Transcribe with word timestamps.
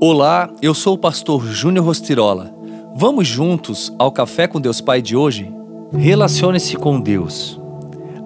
Olá, 0.00 0.50
eu 0.60 0.74
sou 0.74 0.94
o 0.94 0.98
pastor 0.98 1.46
Júnior 1.46 1.86
Rostirola. 1.86 2.52
Vamos 2.96 3.28
juntos 3.28 3.94
ao 3.96 4.10
Café 4.10 4.48
com 4.48 4.60
Deus 4.60 4.80
Pai 4.80 5.00
de 5.00 5.16
hoje? 5.16 5.50
Relacione-se 5.96 6.76
com 6.76 7.00
Deus. 7.00 7.58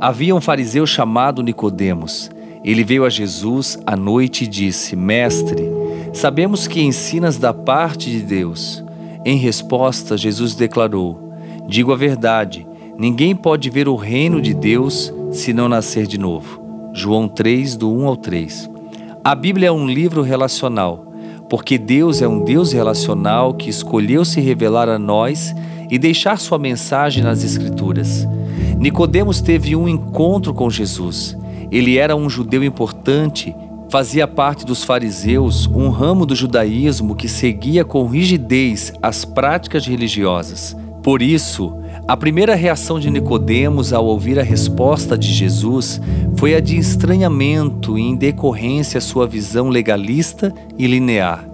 Havia 0.00 0.34
um 0.34 0.40
fariseu 0.40 0.86
chamado 0.86 1.42
Nicodemos. 1.42 2.30
Ele 2.64 2.82
veio 2.82 3.04
a 3.04 3.10
Jesus 3.10 3.78
à 3.86 3.94
noite 3.96 4.44
e 4.44 4.46
disse: 4.46 4.96
Mestre, 4.96 5.70
sabemos 6.12 6.66
que 6.66 6.80
ensinas 6.80 7.36
da 7.36 7.52
parte 7.52 8.10
de 8.10 8.22
Deus. 8.22 8.82
Em 9.24 9.36
resposta, 9.36 10.16
Jesus 10.16 10.54
declarou: 10.54 11.34
Digo 11.68 11.92
a 11.92 11.96
verdade, 11.96 12.66
ninguém 12.96 13.36
pode 13.36 13.68
ver 13.68 13.88
o 13.88 13.94
reino 13.94 14.40
de 14.40 14.54
Deus 14.54 15.12
se 15.30 15.52
não 15.52 15.68
nascer 15.68 16.06
de 16.06 16.18
novo. 16.18 16.90
João 16.94 17.28
3, 17.28 17.76
do 17.76 17.92
1 17.92 18.06
ao 18.06 18.16
3. 18.16 18.70
A 19.22 19.34
Bíblia 19.34 19.68
é 19.68 19.72
um 19.72 19.86
livro 19.86 20.22
relacional 20.22 21.07
porque 21.48 21.78
Deus 21.78 22.20
é 22.20 22.28
um 22.28 22.44
Deus 22.44 22.72
relacional 22.72 23.54
que 23.54 23.70
escolheu 23.70 24.24
se 24.24 24.40
revelar 24.40 24.88
a 24.88 24.98
nós 24.98 25.54
e 25.90 25.98
deixar 25.98 26.38
sua 26.38 26.58
mensagem 26.58 27.22
nas 27.22 27.42
Escrituras. 27.42 28.28
Nicodemos 28.78 29.40
teve 29.40 29.74
um 29.74 29.88
encontro 29.88 30.52
com 30.52 30.68
Jesus. 30.68 31.36
Ele 31.70 31.96
era 31.96 32.14
um 32.14 32.28
judeu 32.28 32.62
importante, 32.62 33.54
fazia 33.88 34.28
parte 34.28 34.64
dos 34.64 34.84
fariseus, 34.84 35.66
um 35.66 35.88
ramo 35.88 36.26
do 36.26 36.36
judaísmo 36.36 37.16
que 37.16 37.28
seguia 37.28 37.84
com 37.84 38.06
rigidez 38.06 38.92
as 39.02 39.24
práticas 39.24 39.86
religiosas. 39.86 40.76
Por 41.02 41.22
isso, 41.22 41.74
a 42.08 42.16
primeira 42.16 42.54
reação 42.54 42.98
de 42.98 43.10
Nicodemos 43.10 43.92
ao 43.92 44.06
ouvir 44.06 44.38
a 44.38 44.42
resposta 44.42 45.16
de 45.16 45.30
Jesus 45.30 46.00
foi 46.38 46.54
a 46.54 46.60
de 46.60 46.78
estranhamento 46.78 47.98
em 47.98 48.16
decorrência 48.16 48.98
sua 48.98 49.26
visão 49.26 49.68
legalista 49.68 50.54
e 50.78 50.86
linear. 50.86 51.46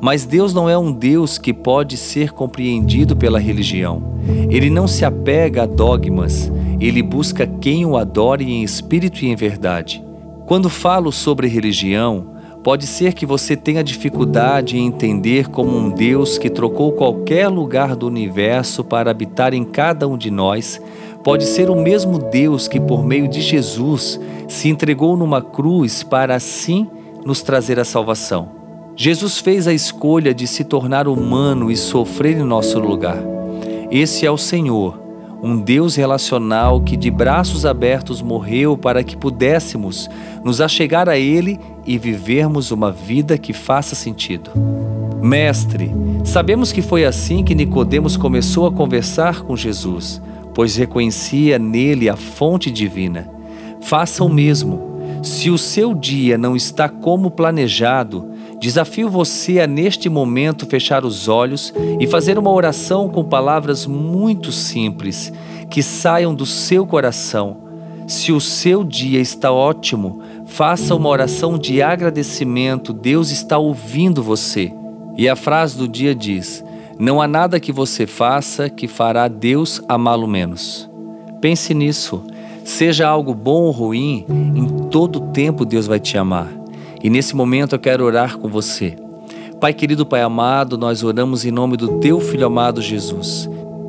Mas 0.00 0.24
Deus 0.24 0.54
não 0.54 0.70
é 0.70 0.78
um 0.78 0.92
Deus 0.92 1.36
que 1.36 1.52
pode 1.52 1.96
ser 1.96 2.30
compreendido 2.30 3.16
pela 3.16 3.40
religião. 3.40 4.00
Ele 4.48 4.70
não 4.70 4.86
se 4.86 5.04
apega 5.04 5.64
a 5.64 5.66
dogmas, 5.66 6.48
ele 6.78 7.02
busca 7.02 7.44
quem 7.44 7.84
o 7.84 7.96
adore 7.96 8.44
em 8.44 8.62
espírito 8.62 9.24
e 9.24 9.28
em 9.28 9.34
verdade. 9.34 10.00
Quando 10.46 10.70
falo 10.70 11.10
sobre 11.10 11.48
religião, 11.48 12.37
Pode 12.62 12.86
ser 12.86 13.14
que 13.14 13.24
você 13.24 13.56
tenha 13.56 13.84
dificuldade 13.84 14.76
em 14.76 14.86
entender 14.86 15.48
como 15.48 15.76
um 15.76 15.88
Deus 15.88 16.38
que 16.38 16.50
trocou 16.50 16.92
qualquer 16.92 17.48
lugar 17.48 17.94
do 17.94 18.06
universo 18.06 18.82
para 18.82 19.10
habitar 19.10 19.54
em 19.54 19.64
cada 19.64 20.06
um 20.08 20.18
de 20.18 20.30
nós, 20.30 20.80
pode 21.22 21.44
ser 21.44 21.70
o 21.70 21.76
mesmo 21.76 22.18
Deus 22.18 22.66
que, 22.66 22.80
por 22.80 23.04
meio 23.04 23.28
de 23.28 23.40
Jesus, 23.40 24.20
se 24.48 24.68
entregou 24.68 25.16
numa 25.16 25.40
cruz 25.40 26.02
para 26.02 26.34
assim 26.34 26.88
nos 27.24 27.42
trazer 27.42 27.78
a 27.78 27.84
salvação. 27.84 28.50
Jesus 28.96 29.38
fez 29.38 29.68
a 29.68 29.72
escolha 29.72 30.34
de 30.34 30.46
se 30.46 30.64
tornar 30.64 31.06
humano 31.06 31.70
e 31.70 31.76
sofrer 31.76 32.36
em 32.36 32.42
nosso 32.42 32.80
lugar. 32.80 33.18
Esse 33.90 34.26
é 34.26 34.30
o 34.30 34.36
Senhor 34.36 35.07
um 35.42 35.60
Deus 35.60 35.94
relacional 35.94 36.80
que 36.80 36.96
de 36.96 37.10
braços 37.10 37.64
abertos 37.64 38.20
morreu 38.20 38.76
para 38.76 39.04
que 39.04 39.16
pudéssemos 39.16 40.10
nos 40.44 40.60
achegar 40.60 41.08
a 41.08 41.16
Ele 41.16 41.60
e 41.86 41.96
vivermos 41.96 42.70
uma 42.70 42.90
vida 42.90 43.38
que 43.38 43.52
faça 43.52 43.94
sentido. 43.94 44.50
Mestre, 45.22 45.92
sabemos 46.24 46.72
que 46.72 46.82
foi 46.82 47.04
assim 47.04 47.44
que 47.44 47.54
Nicodemos 47.54 48.16
começou 48.16 48.66
a 48.66 48.72
conversar 48.72 49.42
com 49.42 49.56
Jesus, 49.56 50.20
pois 50.54 50.76
reconhecia 50.76 51.58
nele 51.58 52.08
a 52.08 52.16
fonte 52.16 52.70
divina. 52.70 53.28
Faça 53.80 54.24
o 54.24 54.28
mesmo. 54.28 54.88
Se 55.22 55.50
o 55.50 55.58
seu 55.58 55.94
dia 55.94 56.38
não 56.38 56.54
está 56.54 56.88
como 56.88 57.30
planejado, 57.30 58.30
Desafio 58.60 59.08
você 59.08 59.60
a 59.60 59.66
neste 59.66 60.08
momento 60.08 60.66
fechar 60.66 61.04
os 61.04 61.28
olhos 61.28 61.72
e 62.00 62.06
fazer 62.06 62.38
uma 62.38 62.50
oração 62.50 63.08
com 63.08 63.22
palavras 63.22 63.86
muito 63.86 64.50
simples 64.50 65.32
que 65.70 65.82
saiam 65.82 66.34
do 66.34 66.44
seu 66.44 66.84
coração. 66.86 67.68
Se 68.06 68.32
o 68.32 68.40
seu 68.40 68.82
dia 68.82 69.20
está 69.20 69.52
ótimo, 69.52 70.20
faça 70.46 70.94
uma 70.94 71.08
oração 71.08 71.58
de 71.58 71.82
agradecimento. 71.82 72.92
Deus 72.92 73.30
está 73.30 73.58
ouvindo 73.58 74.22
você. 74.22 74.72
E 75.16 75.28
a 75.28 75.36
frase 75.36 75.76
do 75.76 75.86
dia 75.86 76.14
diz: 76.14 76.64
Não 76.98 77.20
há 77.20 77.28
nada 77.28 77.60
que 77.60 77.70
você 77.70 78.06
faça 78.06 78.68
que 78.70 78.88
fará 78.88 79.28
Deus 79.28 79.80
amá-lo 79.86 80.26
menos. 80.26 80.88
Pense 81.40 81.74
nisso. 81.74 82.24
Seja 82.64 83.08
algo 83.08 83.34
bom 83.34 83.62
ou 83.62 83.70
ruim, 83.70 84.26
em 84.28 84.66
todo 84.90 85.32
tempo 85.32 85.64
Deus 85.64 85.86
vai 85.86 85.98
te 85.98 86.18
amar. 86.18 86.57
E 87.02 87.08
nesse 87.08 87.34
momento 87.34 87.74
eu 87.74 87.78
quero 87.78 88.04
orar 88.04 88.38
com 88.38 88.48
você. 88.48 88.96
Pai 89.60 89.72
querido, 89.72 90.06
Pai 90.06 90.22
amado, 90.22 90.78
nós 90.78 91.02
oramos 91.02 91.44
em 91.44 91.50
nome 91.50 91.76
do 91.76 91.98
Teu 91.98 92.20
Filho 92.20 92.46
amado 92.46 92.80
Jesus. 92.80 93.48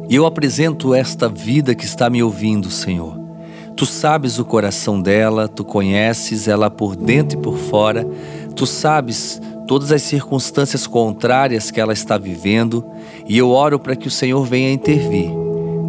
E 0.09 0.15
eu 0.15 0.25
apresento 0.25 0.95
esta 0.95 1.29
vida 1.29 1.75
que 1.75 1.85
está 1.85 2.09
me 2.09 2.23
ouvindo, 2.23 2.71
Senhor. 2.71 3.19
Tu 3.75 3.85
sabes 3.85 4.39
o 4.39 4.45
coração 4.45 4.99
dela, 4.99 5.47
tu 5.47 5.63
conheces 5.63 6.47
ela 6.47 6.69
por 6.69 6.95
dentro 6.95 7.37
e 7.37 7.41
por 7.41 7.57
fora, 7.57 8.05
tu 8.55 8.65
sabes 8.65 9.39
todas 9.67 9.91
as 9.91 10.01
circunstâncias 10.01 10.87
contrárias 10.87 11.69
que 11.69 11.79
ela 11.79 11.93
está 11.93 12.17
vivendo, 12.17 12.83
e 13.27 13.37
eu 13.37 13.51
oro 13.51 13.79
para 13.79 13.95
que 13.95 14.07
o 14.07 14.11
Senhor 14.11 14.43
venha 14.43 14.73
intervir. 14.73 15.29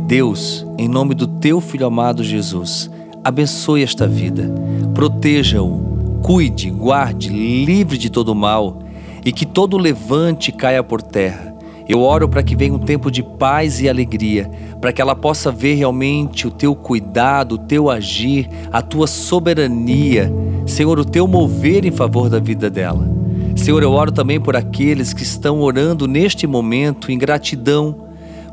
Deus, 0.07 0.67
em 0.77 0.87
nome 0.87 1.15
do 1.15 1.27
teu 1.27 1.61
filho 1.61 1.87
amado 1.87 2.23
Jesus, 2.23 2.91
abençoe 3.25 3.83
esta 3.83 4.07
vida, 4.07 4.53
proteja-o, 4.93 6.00
cuide, 6.23 6.71
guarde, 6.71 7.29
livre 7.29 7.99
de 7.99 8.11
todo 8.11 8.35
mal 8.35 8.79
e 9.25 9.33
que 9.33 9.45
todo 9.45 9.77
levante 9.77 10.53
caia 10.53 10.83
por 10.83 11.03
terra. 11.03 11.55
Eu 11.89 12.03
oro 12.03 12.29
para 12.29 12.43
que 12.43 12.55
venha 12.55 12.73
um 12.73 12.79
tempo 12.79 13.11
de 13.11 13.23
paz 13.23 13.81
e 13.81 13.89
alegria, 13.89 14.49
para 14.81 14.93
que 14.93 15.03
ela 15.03 15.17
possa 15.17 15.51
ver 15.51 15.75
realmente 15.75 16.47
o 16.47 16.51
teu 16.51 16.75
cuidado, 16.75 17.57
o 17.57 17.59
teu 17.59 17.91
agir, 17.91 18.49
a 18.71 18.81
tua 18.81 19.09
soberania, 19.09 20.33
Senhor, 20.67 20.99
o 21.01 21.05
teu 21.05 21.27
mover 21.27 21.85
em 21.85 21.91
favor 21.91 22.31
da 22.31 22.39
vida 22.39 22.71
dela. 22.71 23.09
Senhor, 23.57 23.83
eu 23.83 23.93
oro 23.93 24.13
também 24.13 24.41
por 24.41 24.55
aqueles 24.55 25.13
que 25.13 25.25
estão 25.25 25.61
orando 25.61 26.07
neste 26.07 26.47
momento 26.47 27.11
em 27.11 27.19
gratidão 27.19 28.10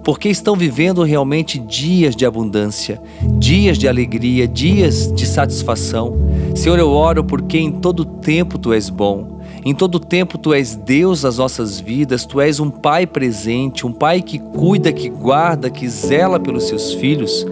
porque 0.07 0.29
estão 0.29 0.55
vivendo 0.55 1.03
realmente 1.03 1.59
dias 1.59 2.15
de 2.15 2.25
abundância, 2.25 2.97
dias 3.37 3.77
de 3.77 3.89
alegria, 3.89 4.47
dias 4.47 5.11
de 5.13 5.25
satisfação. 5.25 6.15
Senhor, 6.55 6.79
eu 6.79 6.89
oro 6.91 7.25
porque 7.25 7.57
em 7.57 7.73
todo 7.73 8.05
tempo 8.05 8.57
tu 8.57 8.71
és 8.71 8.89
bom. 8.89 9.41
Em 9.65 9.75
todo 9.75 9.99
tempo 9.99 10.37
tu 10.37 10.53
és 10.53 10.77
Deus 10.77 11.23
das 11.23 11.39
nossas 11.39 11.77
vidas, 11.77 12.25
tu 12.25 12.39
és 12.39 12.57
um 12.61 12.69
pai 12.69 13.05
presente, 13.05 13.85
um 13.85 13.91
pai 13.91 14.21
que 14.21 14.39
cuida, 14.39 14.93
que 14.93 15.09
guarda, 15.09 15.69
que 15.69 15.89
zela 15.89 16.39
pelos 16.39 16.69
seus 16.69 16.93
filhos. 16.93 17.45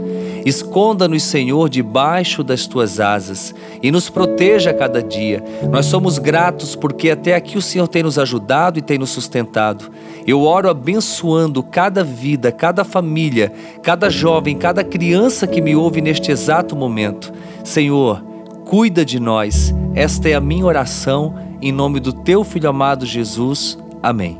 Esconda-nos, 0.45 1.23
Senhor, 1.23 1.67
debaixo 1.67 2.43
das 2.43 2.67
tuas 2.67 2.99
asas 2.99 3.53
e 3.81 3.91
nos 3.91 4.11
proteja 4.11 4.69
a 4.69 4.73
cada 4.75 5.01
dia. 5.01 5.43
Nós 5.71 5.87
somos 5.87 6.19
gratos 6.19 6.75
porque 6.75 7.09
até 7.09 7.33
aqui 7.33 7.57
o 7.57 7.61
Senhor 7.61 7.87
tem 7.87 8.03
nos 8.03 8.19
ajudado 8.19 8.77
e 8.77 8.81
tem 8.83 8.99
nos 8.99 9.09
sustentado. 9.09 9.89
Eu 10.27 10.43
oro 10.43 10.69
abençoando 10.69 11.63
cada 11.63 12.03
vida, 12.03 12.51
cada 12.51 12.83
família, 12.83 13.51
cada 13.81 14.07
jovem, 14.07 14.55
cada 14.55 14.83
criança 14.83 15.47
que 15.47 15.61
me 15.61 15.75
ouve 15.75 15.99
neste 15.99 16.31
exato 16.31 16.75
momento. 16.75 17.33
Senhor, 17.63 18.23
cuida 18.65 19.03
de 19.03 19.19
nós. 19.19 19.73
Esta 19.95 20.29
é 20.29 20.35
a 20.35 20.41
minha 20.41 20.65
oração 20.65 21.35
em 21.59 21.71
nome 21.71 21.99
do 21.99 22.13
teu 22.13 22.43
filho 22.43 22.69
amado 22.69 23.03
Jesus. 23.03 23.79
Amém. 24.03 24.39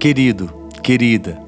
Querido, 0.00 0.52
querida, 0.82 1.40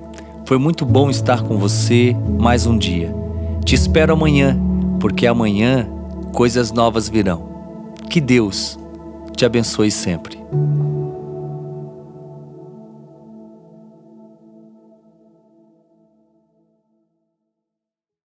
foi 0.44 0.58
muito 0.58 0.84
bom 0.84 1.10
estar 1.10 1.42
com 1.42 1.58
você 1.58 2.14
mais 2.38 2.66
um 2.66 2.78
dia. 2.78 3.29
Te 3.64 3.74
espero 3.74 4.12
amanhã, 4.12 4.58
porque 4.98 5.26
amanhã 5.26 5.88
coisas 6.32 6.72
novas 6.72 7.08
virão. 7.08 7.48
Que 8.08 8.20
Deus 8.20 8.78
te 9.36 9.44
abençoe 9.44 9.90
sempre. 9.90 10.38